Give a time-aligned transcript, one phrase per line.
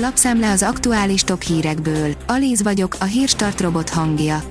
[0.00, 2.14] Lapszemle az aktuális top hírekből.
[2.26, 4.42] Alíz vagyok, a hírstart robot hangja.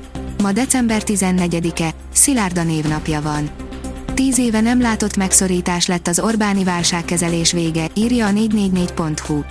[0.42, 3.50] Ma december 14-e, Szilárda névnapja van.
[4.14, 9.42] Tíz éve nem látott megszorítás lett az Orbáni válságkezelés vége, írja a 444.hu.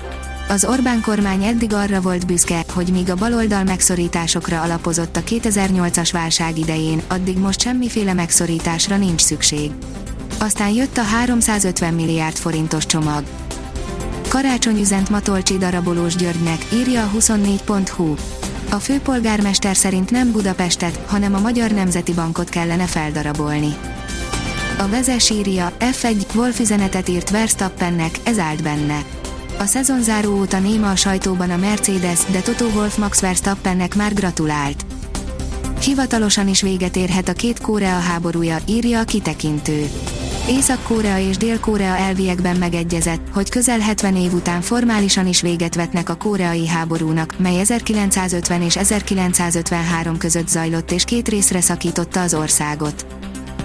[0.48, 6.08] Az Orbán kormány eddig arra volt büszke, hogy míg a baloldal megszorításokra alapozott a 2008-as
[6.13, 9.71] válság idején, addig most semmiféle megszorításra nincs szükség.
[10.38, 13.24] Aztán jött a 350 milliárd forintos csomag.
[14.29, 18.15] Karácsony üzent Matolcsi darabolós Györgynek, írja a 24.hu.
[18.71, 23.77] A főpolgármester szerint nem Budapestet, hanem a Magyar Nemzeti Bankot kellene feldarabolni.
[24.79, 29.05] A vezes írja, F1 Wolf üzenetet írt Verstappennek, ez állt benne.
[29.59, 34.96] A szezonzáró óta néma a sajtóban a Mercedes, de Toto Wolf Max Verstappennek már gratulált.
[35.87, 39.91] Hivatalosan is véget érhet a két Korea háborúja, írja a kitekintő.
[40.49, 46.15] Észak-Korea és Dél-Korea elviekben megegyezett, hogy közel 70 év után formálisan is véget vetnek a
[46.15, 53.07] koreai háborúnak, mely 1950 és 1953 között zajlott és két részre szakította az országot.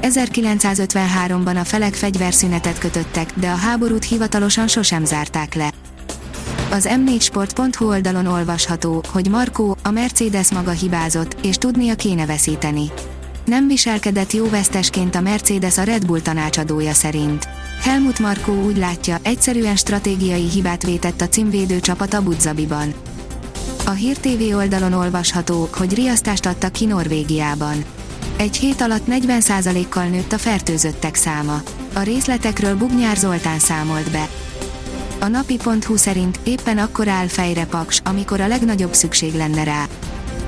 [0.02, 5.81] 1953-ban a felek fegyverszünetet kötöttek, de a háborút hivatalosan sosem zárták le.
[6.72, 12.91] Az m4sport.hu oldalon olvasható, hogy Markó, a Mercedes maga hibázott, és tudnia kéne veszíteni.
[13.45, 17.47] Nem viselkedett jó vesztesként a Mercedes a Red Bull tanácsadója szerint.
[17.81, 22.94] Helmut Markó úgy látja, egyszerűen stratégiai hibát vétett a címvédő csapat a Budzabiban.
[23.86, 27.83] A Hír TV oldalon olvasható, hogy riasztást adtak ki Norvégiában.
[28.38, 31.61] Egy hét alatt 40%-kal nőtt a fertőzöttek száma.
[31.94, 34.27] A részletekről Bugnyár Zoltán számolt be.
[35.22, 39.88] A napi.hu szerint éppen akkor áll fejre Paks, amikor a legnagyobb szükség lenne rá.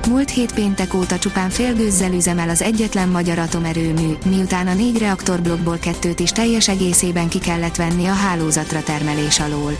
[0.07, 5.77] Múlt hét péntek óta csupán félgőzzel üzemel az egyetlen magyar atomerőmű, miután a négy reaktorblokkból
[5.77, 9.77] kettőt is teljes egészében ki kellett venni a hálózatra termelés alól.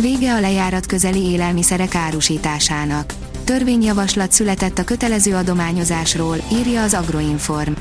[0.00, 3.14] Vége a lejárat közeli élelmiszerek árusításának.
[3.44, 7.72] Törvényjavaslat született a kötelező adományozásról, írja az Agroinform.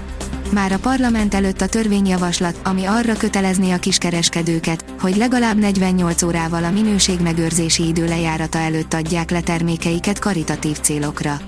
[0.52, 6.64] Már a parlament előtt a törvényjavaslat, ami arra kötelezni a kiskereskedőket, hogy legalább 48 órával
[6.64, 11.40] a minőségmegőrzési idő lejárata előtt adják le termékeiket karitatív célokra.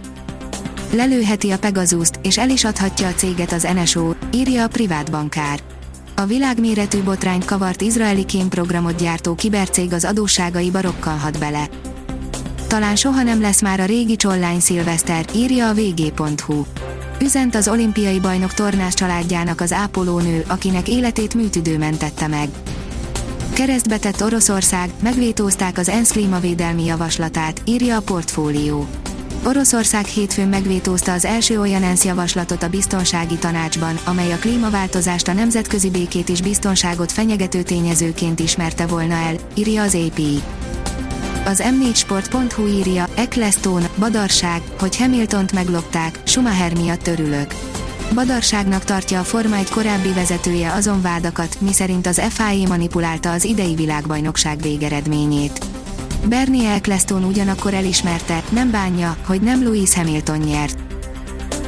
[0.92, 5.60] Lelőheti a Pegazuszt, és el is adhatja a céget az NSO, írja a privát bankár.
[6.16, 11.70] A világméretű botrányt kavart izraeli kémprogramot gyártó kibercég az adósságaiba rokkanhat bele.
[12.68, 16.64] Talán soha nem lesz már a régi csollány szilveszter, írja a vg.hu
[17.22, 22.50] üzent az olimpiai bajnok tornás családjának az ápolónő, akinek életét műtüdő mentette meg.
[23.54, 28.88] Keresztbetett Oroszország, megvétózták az ENSZ klímavédelmi javaslatát, írja a portfólió.
[29.46, 35.34] Oroszország hétfőn megvétózta az első olyan ENSZ javaslatot a biztonsági tanácsban, amely a klímaváltozást a
[35.34, 40.22] nemzetközi békét és biztonságot fenyegető tényezőként ismerte volna el, írja az AP.
[41.46, 47.54] Az m4sport.hu írja, Ecclestone, badarság, hogy Hamiltont meglopták, Schumacher miatt örülök.
[48.14, 53.76] Badarságnak tartja a Forma egy korábbi vezetője azon vádakat, miszerint az FIA manipulálta az idei
[53.76, 55.66] világbajnokság végeredményét.
[56.28, 60.80] Bernie Ecclestone ugyanakkor elismerte, nem bánja, hogy nem Lewis Hamilton nyert.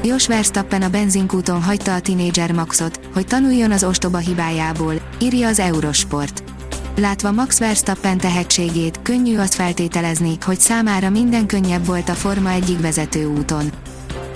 [0.04, 5.60] Jos Verstappen a benzinkúton hagyta a tinédzser Maxot, hogy tanuljon az ostoba hibájából, írja az
[5.60, 6.55] Eurosport.
[6.98, 12.80] Látva Max Verstappen tehetségét, könnyű azt feltételezni, hogy számára minden könnyebb volt a Forma egyik
[12.80, 13.72] vezető úton.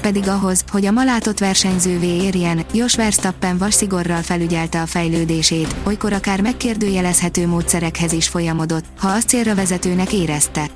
[0.02, 6.42] Pedig ahhoz, hogy a malátott versenyzővé érjen, Jos Verstappen vasszigorral felügyelte a fejlődését, olykor akár
[6.42, 10.70] megkérdőjelezhető módszerekhez is folyamodott, ha azt célra vezetőnek érezte.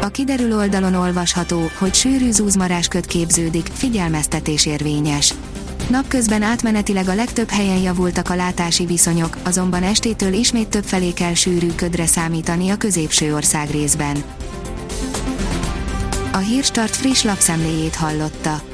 [0.00, 5.34] A kiderül oldalon olvasható, hogy sűrű zúzmarásköt képződik, figyelmeztetés érvényes.
[5.88, 11.34] Napközben átmenetileg a legtöbb helyen javultak a látási viszonyok, azonban estétől ismét több felé kell
[11.34, 14.24] sűrű ködre számítani a középső ország részben.
[16.32, 18.73] A Hírstart friss lapszemléjét hallotta.